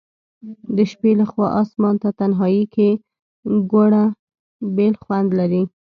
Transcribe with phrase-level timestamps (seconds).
[0.75, 2.89] د شپي لخوا آسمان ته تنهائي کي
[3.71, 4.03] ګوره
[4.75, 5.63] بیل خوند لري